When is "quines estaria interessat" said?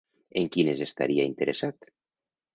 0.55-1.93